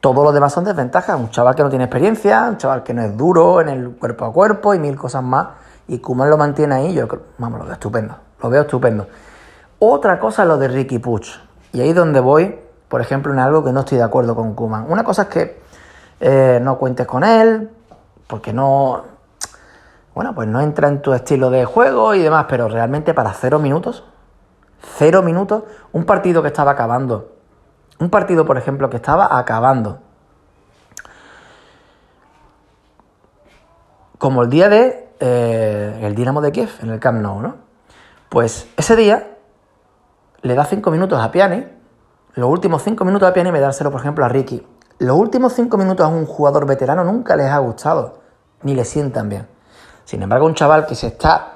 todos 0.00 0.24
los 0.24 0.32
demás 0.32 0.52
son 0.52 0.64
desventajas. 0.64 1.18
Un 1.18 1.30
chaval 1.30 1.54
que 1.54 1.62
no 1.62 1.70
tiene 1.70 1.84
experiencia, 1.84 2.46
un 2.48 2.56
chaval 2.56 2.82
que 2.82 2.94
no 2.94 3.02
es 3.02 3.16
duro 3.16 3.60
en 3.60 3.68
el 3.68 3.90
cuerpo 3.96 4.24
a 4.24 4.32
cuerpo 4.32 4.74
y 4.74 4.78
mil 4.78 4.96
cosas 4.96 5.22
más. 5.22 5.48
Y 5.88 5.98
Kuman 5.98 6.30
lo 6.30 6.36
mantiene 6.36 6.74
ahí, 6.74 6.94
yo 6.94 7.08
vamos, 7.38 7.58
lo 7.58 7.64
veo 7.64 7.74
estupendo. 7.74 8.16
Lo 8.42 8.50
veo 8.50 8.62
estupendo. 8.62 9.06
Otra 9.80 10.18
cosa 10.18 10.42
es 10.42 10.48
lo 10.48 10.56
de 10.56 10.68
Ricky 10.68 10.98
Puch. 10.98 11.28
Y 11.72 11.80
ahí 11.80 11.90
es 11.90 11.94
donde 11.94 12.20
voy, 12.20 12.58
por 12.88 13.00
ejemplo, 13.00 13.32
en 13.32 13.38
algo 13.38 13.64
que 13.64 13.72
no 13.72 13.80
estoy 13.80 13.98
de 13.98 14.04
acuerdo 14.04 14.34
con 14.34 14.54
Kuman. 14.54 14.90
Una 14.90 15.04
cosa 15.04 15.22
es 15.22 15.28
que 15.28 15.60
eh, 16.20 16.58
no 16.62 16.78
cuentes 16.78 17.06
con 17.06 17.24
él, 17.24 17.70
porque 18.26 18.52
no. 18.52 19.04
Bueno, 20.14 20.34
pues 20.34 20.48
no 20.48 20.60
entra 20.60 20.88
en 20.88 21.00
tu 21.00 21.12
estilo 21.12 21.50
de 21.50 21.64
juego 21.64 22.14
y 22.14 22.20
demás, 22.20 22.46
pero 22.48 22.68
realmente 22.68 23.14
para 23.14 23.32
cero 23.32 23.58
minutos, 23.58 24.04
cero 24.80 25.22
minutos, 25.22 25.62
un 25.92 26.04
partido 26.04 26.42
que 26.42 26.48
estaba 26.48 26.72
acabando, 26.72 27.36
un 28.00 28.10
partido, 28.10 28.44
por 28.44 28.58
ejemplo, 28.58 28.90
que 28.90 28.96
estaba 28.96 29.38
acabando, 29.38 30.00
como 34.18 34.42
el 34.42 34.50
día 34.50 34.68
de 34.68 35.08
eh, 35.20 36.00
el 36.02 36.16
Dinamo 36.16 36.40
de 36.40 36.50
Kiev 36.50 36.70
en 36.82 36.90
el 36.90 36.98
Camp 36.98 37.20
Nou, 37.20 37.40
¿no? 37.40 37.56
Pues 38.28 38.68
ese 38.76 38.96
día 38.96 39.37
le 40.42 40.54
da 40.54 40.64
cinco 40.64 40.90
minutos 40.90 41.20
a 41.20 41.30
Piani, 41.30 41.66
los 42.34 42.48
últimos 42.48 42.82
cinco 42.82 43.04
minutos 43.04 43.28
a 43.28 43.32
Piani 43.32 43.50
me 43.50 43.60
dárselo, 43.60 43.90
por 43.90 44.00
ejemplo, 44.00 44.24
a 44.24 44.28
Ricky. 44.28 44.64
Los 44.98 45.16
últimos 45.16 45.52
cinco 45.52 45.76
minutos 45.76 46.06
a 46.06 46.08
un 46.08 46.26
jugador 46.26 46.66
veterano 46.66 47.04
nunca 47.04 47.36
les 47.36 47.46
ha 47.46 47.58
gustado, 47.58 48.18
ni 48.62 48.74
le 48.74 48.84
sientan 48.84 49.28
bien. 49.28 49.48
Sin 50.04 50.22
embargo, 50.22 50.46
un 50.46 50.54
chaval 50.54 50.86
que 50.86 50.94
se 50.94 51.08
está 51.08 51.54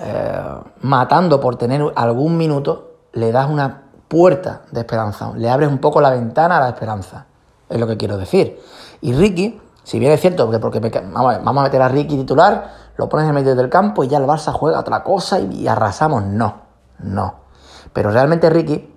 eh, 0.00 0.40
matando 0.82 1.40
por 1.40 1.56
tener 1.56 1.82
algún 1.94 2.36
minuto, 2.36 2.96
le 3.12 3.32
das 3.32 3.48
una 3.48 3.84
puerta 4.08 4.62
de 4.70 4.80
esperanza, 4.80 5.32
le 5.34 5.50
abres 5.50 5.68
un 5.68 5.78
poco 5.78 6.00
la 6.00 6.10
ventana 6.10 6.58
a 6.58 6.60
la 6.60 6.68
esperanza, 6.68 7.26
es 7.68 7.78
lo 7.78 7.86
que 7.86 7.96
quiero 7.96 8.16
decir. 8.16 8.60
Y 9.00 9.12
Ricky, 9.12 9.60
si 9.82 9.98
bien 9.98 10.12
es 10.12 10.20
cierto 10.20 10.50
que 10.50 10.58
porque 10.58 10.80
vamos, 10.80 11.36
a 11.44 11.62
meter 11.62 11.82
a 11.82 11.88
Ricky 11.88 12.16
titular, 12.16 12.72
lo 12.96 13.08
pones 13.08 13.28
en 13.28 13.34
medio 13.34 13.54
del 13.54 13.68
campo 13.68 14.04
y 14.04 14.08
ya 14.08 14.18
el 14.18 14.24
Barça 14.24 14.52
juega 14.52 14.80
otra 14.80 15.02
cosa 15.02 15.38
y 15.40 15.66
arrasamos, 15.66 16.24
no, 16.24 16.62
no. 16.98 17.47
Pero 17.92 18.10
realmente 18.10 18.50
Ricky, 18.50 18.92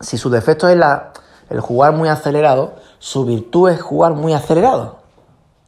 si 0.00 0.18
su 0.18 0.30
defecto 0.30 0.68
es 0.68 0.76
la, 0.76 1.12
el 1.50 1.60
jugar 1.60 1.92
muy 1.94 2.08
acelerado, 2.08 2.74
su 2.98 3.24
virtud 3.24 3.70
es 3.70 3.80
jugar 3.80 4.14
muy 4.14 4.32
acelerado. 4.32 4.98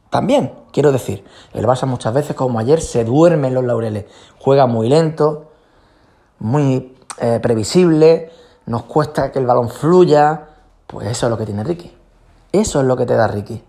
También, 0.09 0.53
quiero 0.71 0.91
decir, 0.91 1.25
el 1.53 1.65
Barça 1.65 1.85
muchas 1.85 2.13
veces, 2.13 2.35
como 2.35 2.59
ayer, 2.59 2.81
se 2.81 3.03
duerme 3.03 3.49
en 3.49 3.53
los 3.53 3.63
laureles. 3.63 4.05
Juega 4.39 4.65
muy 4.65 4.89
lento, 4.89 5.51
muy 6.39 6.95
eh, 7.19 7.39
previsible, 7.41 8.31
nos 8.65 8.83
cuesta 8.83 9.31
que 9.31 9.39
el 9.39 9.45
balón 9.45 9.69
fluya. 9.69 10.47
Pues 10.85 11.07
eso 11.07 11.25
es 11.25 11.29
lo 11.29 11.37
que 11.37 11.45
tiene 11.45 11.63
Ricky. 11.63 11.95
Eso 12.51 12.79
es 12.79 12.85
lo 12.85 12.95
que 12.95 13.05
te 13.05 13.15
da 13.15 13.27
Ricky. 13.27 13.63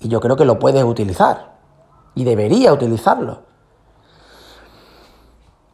Y 0.00 0.08
yo 0.08 0.20
creo 0.20 0.36
que 0.36 0.44
lo 0.44 0.58
puedes 0.58 0.84
utilizar. 0.84 1.52
Y 2.14 2.24
debería 2.24 2.72
utilizarlo. 2.72 3.42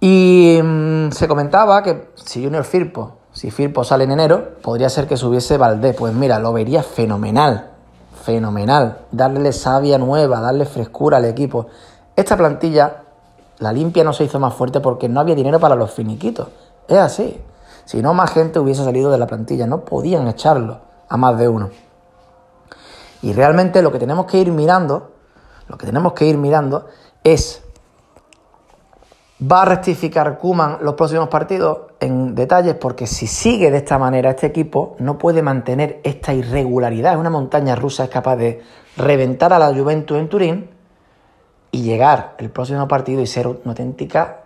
Y 0.00 0.60
mm, 0.62 1.10
se 1.10 1.26
comentaba 1.26 1.82
que 1.82 2.10
si 2.14 2.44
Junior 2.44 2.64
Firpo, 2.64 3.16
si 3.32 3.50
Firpo 3.50 3.84
sale 3.84 4.04
en 4.04 4.12
enero, 4.12 4.56
podría 4.62 4.88
ser 4.88 5.06
que 5.06 5.16
subiese 5.16 5.56
Valdés. 5.58 5.96
Pues 5.96 6.14
mira, 6.14 6.38
lo 6.38 6.52
vería 6.52 6.82
fenomenal, 6.82 7.70
fenomenal. 8.24 8.98
Darle 9.10 9.52
savia 9.52 9.98
nueva, 9.98 10.40
darle 10.40 10.64
frescura 10.66 11.18
al 11.18 11.24
equipo. 11.24 11.66
Esta 12.16 12.36
plantilla, 12.36 13.04
la 13.58 13.72
limpia 13.72 14.04
no 14.04 14.12
se 14.12 14.24
hizo 14.24 14.38
más 14.38 14.54
fuerte 14.54 14.80
porque 14.80 15.08
no 15.08 15.20
había 15.20 15.34
dinero 15.34 15.60
para 15.60 15.74
los 15.74 15.92
finiquitos. 15.92 16.48
Es 16.86 16.98
así. 16.98 17.40
Si 17.84 18.02
no, 18.02 18.14
más 18.14 18.32
gente 18.32 18.58
hubiese 18.58 18.84
salido 18.84 19.10
de 19.10 19.18
la 19.18 19.26
plantilla. 19.26 19.66
No 19.66 19.84
podían 19.84 20.28
echarlo 20.28 20.80
a 21.08 21.16
más 21.16 21.38
de 21.38 21.48
uno. 21.48 21.70
Y 23.22 23.32
realmente 23.32 23.82
lo 23.82 23.90
que 23.90 23.98
tenemos 23.98 24.26
que 24.26 24.38
ir 24.38 24.52
mirando, 24.52 25.12
lo 25.66 25.76
que 25.76 25.86
tenemos 25.86 26.12
que 26.12 26.26
ir 26.26 26.38
mirando 26.38 26.86
es 27.24 27.62
¿Va 29.40 29.62
a 29.62 29.64
rectificar 29.66 30.36
Kuman 30.36 30.78
los 30.80 30.94
próximos 30.94 31.28
partidos? 31.28 31.92
En 32.00 32.34
detalles, 32.34 32.74
porque 32.74 33.06
si 33.06 33.28
sigue 33.28 33.70
de 33.70 33.76
esta 33.76 33.96
manera 33.96 34.30
este 34.30 34.48
equipo, 34.48 34.96
no 34.98 35.16
puede 35.16 35.42
mantener 35.42 36.00
esta 36.02 36.34
irregularidad. 36.34 37.12
Es 37.12 37.18
una 37.18 37.30
montaña 37.30 37.76
rusa, 37.76 38.04
es 38.04 38.10
capaz 38.10 38.34
de 38.34 38.60
reventar 38.96 39.52
a 39.52 39.60
la 39.60 39.72
Juventus 39.72 40.18
en 40.18 40.28
Turín 40.28 40.70
y 41.70 41.82
llegar 41.82 42.34
el 42.38 42.50
próximo 42.50 42.88
partido 42.88 43.20
y 43.20 43.28
ser 43.28 43.46
una 43.46 43.60
auténtica 43.66 44.40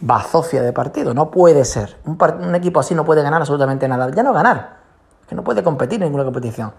bazofia 0.00 0.62
de 0.62 0.72
partido. 0.72 1.14
No 1.14 1.32
puede 1.32 1.64
ser. 1.64 1.96
Un, 2.04 2.54
equipo 2.54 2.78
así 2.78 2.94
no 2.94 3.04
puede 3.04 3.22
ganar 3.22 3.40
absolutamente 3.40 3.88
nada. 3.88 4.08
Ya 4.14 4.22
no 4.22 4.32
ganar, 4.32 4.76
que 5.28 5.34
no 5.34 5.42
puede 5.42 5.64
competir 5.64 5.96
en 5.96 6.04
ninguna 6.04 6.22
competición. 6.22 6.72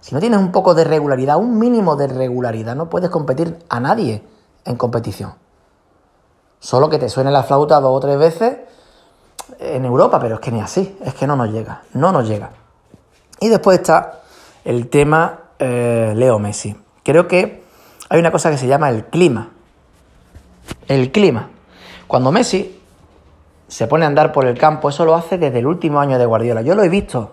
Si 0.00 0.14
no 0.14 0.20
tienes 0.20 0.38
un 0.38 0.52
poco 0.52 0.74
de 0.74 0.84
regularidad, 0.84 1.38
un 1.38 1.58
mínimo 1.58 1.96
de 1.96 2.06
regularidad, 2.06 2.76
no 2.76 2.88
puedes 2.88 3.10
competir 3.10 3.58
a 3.68 3.80
nadie 3.80 4.22
en 4.64 4.76
competición. 4.76 5.41
Solo 6.62 6.88
que 6.88 7.00
te 7.00 7.08
suene 7.08 7.32
la 7.32 7.42
flauta 7.42 7.80
dos 7.80 7.90
o 7.90 7.98
tres 7.98 8.16
veces 8.16 8.56
en 9.58 9.84
Europa, 9.84 10.20
pero 10.20 10.36
es 10.36 10.40
que 10.40 10.52
ni 10.52 10.60
así, 10.60 10.96
es 11.04 11.12
que 11.12 11.26
no 11.26 11.34
nos 11.34 11.50
llega, 11.50 11.82
no 11.92 12.12
nos 12.12 12.28
llega. 12.28 12.50
Y 13.40 13.48
después 13.48 13.78
está 13.78 14.20
el 14.64 14.86
tema 14.88 15.40
eh, 15.58 16.12
Leo 16.14 16.38
Messi. 16.38 16.76
Creo 17.02 17.26
que 17.26 17.64
hay 18.08 18.20
una 18.20 18.30
cosa 18.30 18.48
que 18.48 18.58
se 18.58 18.68
llama 18.68 18.90
el 18.90 19.06
clima. 19.06 19.50
El 20.86 21.10
clima. 21.10 21.50
Cuando 22.06 22.30
Messi 22.30 22.80
se 23.66 23.88
pone 23.88 24.04
a 24.04 24.08
andar 24.08 24.30
por 24.30 24.46
el 24.46 24.56
campo, 24.56 24.88
eso 24.88 25.04
lo 25.04 25.16
hace 25.16 25.38
desde 25.38 25.58
el 25.58 25.66
último 25.66 25.98
año 25.98 26.16
de 26.16 26.26
Guardiola. 26.26 26.62
Yo 26.62 26.76
lo 26.76 26.84
he 26.84 26.88
visto, 26.88 27.32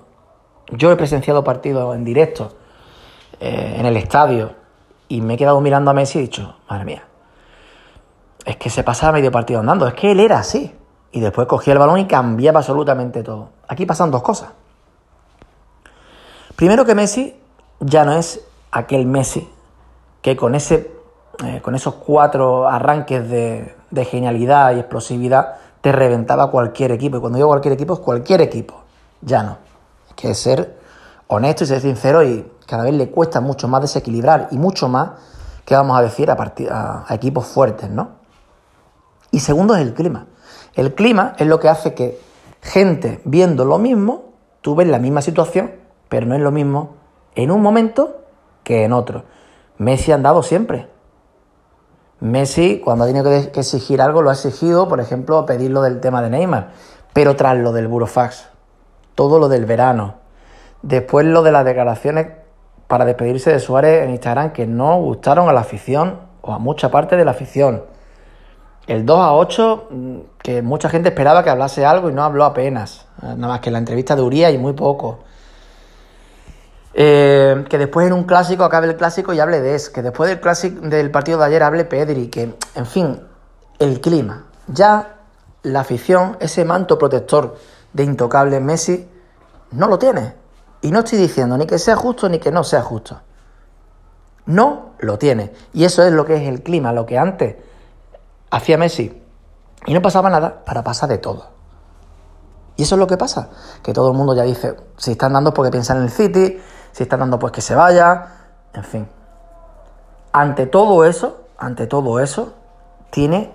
yo 0.72 0.92
he 0.92 0.96
presenciado 0.96 1.44
partidos 1.44 1.96
en 1.96 2.04
directo 2.04 2.58
eh, 3.40 3.76
en 3.78 3.86
el 3.86 3.96
estadio 3.96 4.54
y 5.08 5.22
me 5.22 5.36
he 5.36 5.38
quedado 5.38 5.62
mirando 5.62 5.92
a 5.92 5.94
Messi 5.94 6.18
y 6.18 6.22
he 6.22 6.24
dicho, 6.24 6.56
madre 6.68 6.86
mía, 6.86 7.04
es 8.46 8.58
que 8.58 8.70
se 8.70 8.84
pasaba 8.84 9.14
medio 9.14 9.32
partido 9.32 9.60
andando, 9.60 9.88
es 9.88 9.94
que 9.94 10.12
él 10.12 10.20
era 10.20 10.40
así. 10.40 10.76
Y 11.12 11.20
después 11.22 11.48
cogía 11.48 11.74
el 11.74 11.80
balón 11.80 12.00
y 12.00 12.06
cambiaba 12.06 12.60
absolutamente 12.60 13.24
todo. 13.24 13.50
Aquí 13.68 13.86
pasan 13.86 14.12
dos 14.12 14.22
cosas. 14.22 14.50
Primero 16.56 16.86
que 16.86 16.94
Messi 16.94 17.36
ya 17.80 18.06
no 18.06 18.14
es 18.14 18.46
aquel 18.72 19.06
Messi 19.06 19.50
que 20.22 20.36
con, 20.36 20.54
ese, 20.56 20.92
eh, 21.46 21.62
con 21.62 21.74
esos 21.74 21.96
cuatro 21.96 22.68
arranques 22.68 23.30
de, 23.30 23.76
genialidad 24.06 24.76
y 24.76 24.80
explosividad 24.80 25.56
te 25.82 25.92
reventaba 25.92 26.52
cualquier 26.52 26.92
equipo. 26.92 27.18
Y 27.18 27.20
cuando 27.22 27.38
digo 27.38 27.48
cualquier 27.48 27.74
equipo 27.74 27.94
es 27.94 28.00
cualquier 28.00 28.42
equipo. 28.42 28.82
Ya 29.22 29.42
no. 29.42 29.58
Hay 30.10 30.16
que 30.16 30.36
ser 30.36 30.78
honesto 31.28 31.64
y 31.64 31.68
ser 31.68 31.82
sincero 31.82 32.24
y 32.24 32.52
cada 32.68 32.84
vez 32.84 32.94
le 32.94 33.10
cuesta 33.10 33.42
mucho 33.42 33.68
más 33.68 33.82
desequilibrar 33.82 34.50
y 34.52 34.58
mucho 34.58 34.90
más, 34.90 35.12
que 35.66 35.76
vamos 35.76 35.98
a 35.98 36.02
decir, 36.02 36.30
a 36.30 37.06
equipos 37.10 37.48
fuertes, 37.48 37.90
¿no? 37.90 38.19
Y 39.32 39.40
segundo 39.40 39.76
es 39.76 39.82
el 39.82 39.94
clima. 39.94 40.28
El 40.76 40.94
clima 40.96 41.34
es 41.38 41.48
lo 41.48 41.60
que 41.60 41.70
hace 41.70 41.94
que 41.94 42.20
gente 42.62 43.22
viendo 43.26 43.66
lo 43.66 43.78
mismo, 43.78 44.34
tú 44.62 44.76
ves 44.76 44.88
la 44.88 45.00
misma 45.00 45.22
situación, 45.22 45.72
pero 46.10 46.26
no 46.26 46.36
es 46.36 46.42
lo 46.42 46.52
mismo 46.52 46.96
en 47.36 47.52
un 47.52 47.62
momento 47.62 48.22
que 48.64 48.84
en 48.84 48.94
otro. 48.94 49.24
Messi 49.78 50.12
ha 50.12 50.16
andado 50.16 50.44
siempre. 50.44 50.88
Messi, 52.20 52.82
cuando 52.84 53.06
ha 53.06 53.08
tenido 53.08 53.26
que 53.26 53.60
exigir 53.60 54.02
algo, 54.02 54.22
lo 54.22 54.30
ha 54.30 54.34
exigido, 54.34 54.88
por 54.90 55.00
ejemplo, 55.00 55.46
pedir 55.46 55.72
lo 55.72 55.82
del 55.82 56.02
tema 56.02 56.22
de 56.22 56.30
Neymar. 56.30 56.72
Pero 57.14 57.36
tras 57.36 57.58
lo 57.58 57.72
del 57.72 57.88
Burofax, 57.88 58.50
todo 59.16 59.40
lo 59.40 59.48
del 59.48 59.66
verano, 59.66 60.16
después 60.82 61.26
lo 61.26 61.44
de 61.44 61.52
las 61.52 61.66
declaraciones 61.66 62.28
para 62.88 63.06
despedirse 63.06 63.52
de 63.52 63.60
Suárez 63.60 64.04
en 64.04 64.12
Instagram 64.12 64.52
que 64.52 64.68
no 64.68 65.00
gustaron 65.00 65.48
a 65.48 65.54
la 65.54 65.62
afición 65.62 66.20
o 66.42 66.54
a 66.54 66.60
mucha 66.60 66.92
parte 66.92 67.16
de 67.16 67.24
la 67.24 67.32
afición 67.32 67.84
el 68.90 69.06
2 69.06 69.20
a 69.20 69.34
8, 69.34 69.88
mm, 69.92 70.18
que 70.42 70.62
mucha 70.64 70.90
gente 70.90 71.10
esperaba 71.10 71.44
que 71.44 71.52
hablase 71.52 71.86
algo 71.86 72.10
y 72.10 72.14
no 72.14 72.24
habló 72.24 72.44
apenas. 72.44 73.06
Nada 73.22 73.48
más 73.48 73.60
que 73.60 73.70
la 73.70 73.78
entrevista 73.78 74.16
de 74.16 74.52
y 74.52 74.58
muy 74.58 74.74
poco. 74.74 75.20
Eh, 76.96 77.66
que 77.70 77.78
después 77.78 78.08
en 78.08 78.14
un 78.14 78.24
clásico 78.24 78.64
acabe 78.64 78.88
el 78.88 78.96
clásico 78.96 79.32
y 79.32 79.40
hable 79.40 79.62
de 79.62 79.76
eso. 79.76 79.92
Que 79.94 80.02
después 80.02 80.28
del, 80.28 80.40
clásico, 80.40 80.82
del 80.88 81.12
partido 81.12 81.38
de 81.38 81.46
ayer 81.46 81.62
hable 81.62 81.86
Pedri. 81.86 82.30
Que, 82.30 82.56
en 82.74 82.86
fin, 82.88 83.22
el 83.78 84.02
clima. 84.02 84.48
Ya 84.66 85.18
la 85.62 85.82
afición, 85.82 86.38
ese 86.40 86.66
manto 86.66 86.98
protector 86.98 87.58
de 87.94 88.04
intocable 88.04 88.60
Messi, 88.60 89.08
no 89.72 89.88
lo 89.88 90.00
tiene. 90.00 90.34
Y 90.82 90.90
no 90.90 91.00
estoy 91.00 91.20
diciendo 91.20 91.58
ni 91.60 91.68
que 91.68 91.78
sea 91.78 91.96
justo 91.96 92.28
ni 92.28 92.40
que 92.40 92.52
no 92.52 92.64
sea 92.64 92.82
justo. 92.82 93.22
No 94.48 94.94
lo 94.98 95.20
tiene. 95.20 95.54
Y 95.74 95.84
eso 95.84 96.02
es 96.02 96.12
lo 96.12 96.26
que 96.26 96.38
es 96.38 96.50
el 96.50 96.64
clima, 96.64 96.92
lo 96.92 97.06
que 97.06 97.20
antes 97.20 97.69
hacía 98.52 98.78
Messi 98.78 99.22
y 99.86 99.94
no 99.94 100.02
pasaba 100.02 100.30
nada, 100.30 100.66
para 100.66 100.84
pasar 100.84 101.10
de 101.10 101.18
todo. 101.18 101.48
Y 102.76 102.84
eso 102.84 102.96
es 102.96 103.00
lo 103.00 103.08
que 103.08 103.18
pasa, 103.18 103.50
que 103.84 103.94
todo 103.94 104.12
el 104.12 104.18
mundo 104.18 104.36
ya 104.36 104.44
dice, 104.44 104.76
si 104.98 105.12
están 105.12 105.34
dando 105.34 105.54
porque 105.54 105.72
piensan 105.72 105.98
en 105.98 106.04
el 106.04 106.12
City, 106.12 106.62
si 106.92 107.04
están 107.04 107.20
dando 107.20 107.40
pues 107.40 107.52
que 107.52 107.62
se 107.62 107.76
vaya, 107.76 108.28
en 108.74 108.84
fin. 108.84 109.10
Ante 110.32 110.66
todo 110.66 111.06
eso, 111.06 111.42
ante 111.58 111.88
todo 111.88 112.20
eso, 112.20 112.54
tiene 113.10 113.54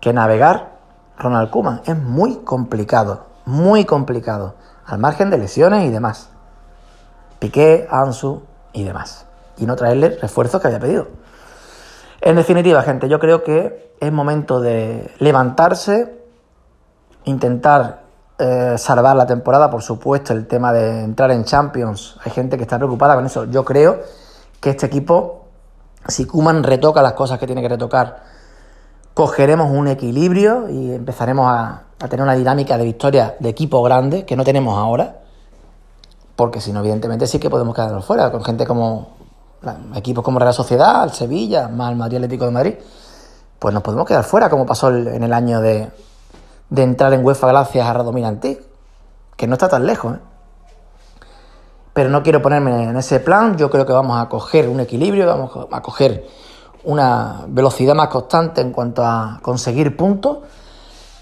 que 0.00 0.12
navegar 0.12 0.78
Ronald 1.18 1.50
Koeman. 1.50 1.82
Es 1.84 1.98
muy 1.98 2.36
complicado, 2.36 3.26
muy 3.44 3.84
complicado, 3.84 4.54
al 4.86 4.98
margen 4.98 5.30
de 5.30 5.38
lesiones 5.38 5.84
y 5.84 5.90
demás. 5.90 6.30
Piqué, 7.38 7.86
Ansu 7.90 8.42
y 8.72 8.84
demás. 8.84 9.26
Y 9.58 9.66
no 9.66 9.76
traerle 9.76 10.10
refuerzos 10.20 10.60
que 10.60 10.68
había 10.68 10.80
pedido. 10.80 11.08
En 12.28 12.36
definitiva, 12.36 12.82
gente, 12.82 13.08
yo 13.08 13.18
creo 13.18 13.42
que 13.42 13.94
es 13.98 14.12
momento 14.12 14.60
de 14.60 15.10
levantarse, 15.18 16.14
intentar 17.24 18.02
eh, 18.38 18.74
salvar 18.76 19.16
la 19.16 19.24
temporada, 19.24 19.70
por 19.70 19.80
supuesto, 19.80 20.34
el 20.34 20.46
tema 20.46 20.70
de 20.74 21.04
entrar 21.04 21.30
en 21.30 21.44
Champions. 21.44 22.18
Hay 22.22 22.30
gente 22.30 22.58
que 22.58 22.64
está 22.64 22.76
preocupada 22.76 23.14
con 23.14 23.24
eso. 23.24 23.46
Yo 23.46 23.64
creo 23.64 24.00
que 24.60 24.68
este 24.68 24.84
equipo, 24.84 25.46
si 26.06 26.26
Kuman 26.26 26.64
retoca 26.64 27.00
las 27.00 27.14
cosas 27.14 27.38
que 27.38 27.46
tiene 27.46 27.62
que 27.62 27.70
retocar, 27.70 28.18
cogeremos 29.14 29.70
un 29.70 29.88
equilibrio 29.88 30.68
y 30.68 30.92
empezaremos 30.92 31.50
a, 31.50 31.84
a 31.98 32.08
tener 32.08 32.24
una 32.24 32.34
dinámica 32.34 32.76
de 32.76 32.84
victoria 32.84 33.36
de 33.40 33.48
equipo 33.48 33.82
grande 33.82 34.26
que 34.26 34.36
no 34.36 34.44
tenemos 34.44 34.76
ahora. 34.76 35.20
Porque 36.36 36.60
si 36.60 36.74
no, 36.74 36.80
evidentemente 36.80 37.26
sí 37.26 37.38
que 37.38 37.48
podemos 37.48 37.74
quedarnos 37.74 38.04
fuera, 38.04 38.30
con 38.30 38.44
gente 38.44 38.66
como 38.66 39.17
equipos 39.94 40.24
como 40.24 40.38
Real 40.38 40.54
Sociedad, 40.54 41.04
el 41.04 41.12
Sevilla, 41.12 41.68
más 41.68 41.90
el 41.90 41.96
Madrid 41.96 42.16
Atlético 42.16 42.44
de 42.44 42.50
Madrid, 42.50 42.74
pues 43.58 43.74
nos 43.74 43.82
podemos 43.82 44.06
quedar 44.06 44.24
fuera, 44.24 44.48
como 44.48 44.66
pasó 44.66 44.90
en 44.90 45.22
el 45.22 45.32
año 45.32 45.60
de, 45.60 45.90
de 46.70 46.82
entrar 46.82 47.12
en 47.12 47.24
UEFA 47.24 47.48
gracias 47.48 47.86
a 47.86 47.92
Radomir 47.92 48.24
Antic, 48.24 48.62
que 49.36 49.46
no 49.46 49.54
está 49.54 49.68
tan 49.68 49.86
lejos. 49.86 50.16
¿eh? 50.16 50.20
Pero 51.92 52.10
no 52.10 52.22
quiero 52.22 52.40
ponerme 52.40 52.84
en 52.84 52.96
ese 52.96 53.20
plan, 53.20 53.56
yo 53.56 53.70
creo 53.70 53.84
que 53.84 53.92
vamos 53.92 54.20
a 54.20 54.28
coger 54.28 54.68
un 54.68 54.80
equilibrio, 54.80 55.26
vamos 55.26 55.50
a 55.72 55.82
coger 55.82 56.26
una 56.84 57.44
velocidad 57.48 57.94
más 57.94 58.08
constante 58.08 58.60
en 58.60 58.72
cuanto 58.72 59.04
a 59.04 59.40
conseguir 59.42 59.96
puntos 59.96 60.38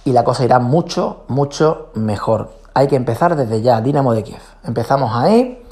y 0.04 0.12
la 0.12 0.22
cosa 0.22 0.44
irá 0.44 0.58
mucho, 0.58 1.24
mucho 1.28 1.88
mejor. 1.94 2.50
Hay 2.74 2.88
que 2.88 2.96
empezar 2.96 3.36
desde 3.36 3.62
ya, 3.62 3.80
Dinamo 3.80 4.12
de 4.12 4.22
Kiev. 4.22 4.42
Empezamos 4.64 5.10
ahí 5.14 5.65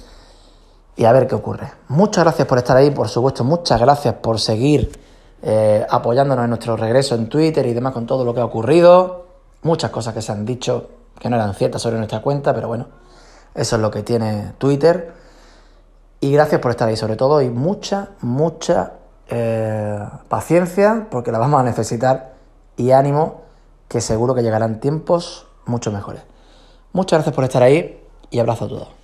y 0.96 1.04
a 1.04 1.12
ver 1.12 1.26
qué 1.26 1.34
ocurre. 1.34 1.72
Muchas 1.88 2.24
gracias 2.24 2.46
por 2.46 2.58
estar 2.58 2.76
ahí, 2.76 2.90
por 2.90 3.08
supuesto, 3.08 3.44
muchas 3.44 3.80
gracias 3.80 4.14
por 4.14 4.40
seguir 4.40 4.98
eh, 5.42 5.86
apoyándonos 5.88 6.44
en 6.44 6.50
nuestro 6.50 6.76
regreso 6.76 7.14
en 7.14 7.28
Twitter 7.28 7.66
y 7.66 7.74
demás 7.74 7.92
con 7.92 8.06
todo 8.06 8.24
lo 8.24 8.34
que 8.34 8.40
ha 8.40 8.44
ocurrido 8.44 9.24
muchas 9.64 9.90
cosas 9.90 10.14
que 10.14 10.22
se 10.22 10.30
han 10.30 10.46
dicho 10.46 10.88
que 11.18 11.28
no 11.28 11.36
eran 11.36 11.54
ciertas 11.54 11.82
sobre 11.82 11.96
nuestra 11.96 12.22
cuenta, 12.22 12.54
pero 12.54 12.68
bueno, 12.68 12.86
eso 13.54 13.76
es 13.76 13.82
lo 13.82 13.90
que 13.90 14.02
tiene 14.02 14.52
Twitter. 14.58 15.12
Y 16.20 16.32
gracias 16.32 16.60
por 16.60 16.70
estar 16.70 16.88
ahí 16.88 16.96
sobre 16.96 17.16
todo 17.16 17.42
y 17.42 17.50
mucha, 17.50 18.10
mucha 18.20 18.92
eh, 19.28 19.98
paciencia 20.28 21.08
porque 21.10 21.32
la 21.32 21.38
vamos 21.38 21.60
a 21.60 21.64
necesitar 21.64 22.34
y 22.76 22.92
ánimo 22.92 23.42
que 23.88 24.00
seguro 24.00 24.34
que 24.34 24.42
llegarán 24.42 24.80
tiempos 24.80 25.46
mucho 25.66 25.92
mejores. 25.92 26.22
Muchas 26.92 27.18
gracias 27.18 27.34
por 27.34 27.44
estar 27.44 27.62
ahí 27.62 28.02
y 28.30 28.38
abrazo 28.38 28.66
a 28.66 28.68
todos. 28.68 29.03